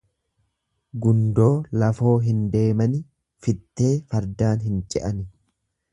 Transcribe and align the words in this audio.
Gundoo 1.03 1.49
lafoo 1.83 2.15
hin 2.29 2.41
deemani, 2.55 3.03
fittee 3.49 3.93
fardaan 4.15 4.65
hin 4.71 4.85
ce'ani. 4.95 5.29